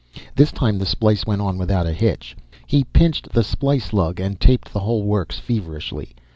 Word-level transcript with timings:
This 0.35 0.51
time 0.51 0.79
the 0.79 0.85
splice 0.87 1.27
went 1.27 1.43
on 1.43 1.59
without 1.59 1.85
a 1.85 1.93
hitch. 1.93 2.35
He 2.65 2.85
pinched 2.85 3.29
the 3.33 3.43
splice 3.43 3.93
lug 3.93 4.19
and 4.19 4.39
taped 4.39 4.73
the 4.73 4.79
whole 4.79 5.03
works 5.03 5.37
feverishly. 5.37 6.15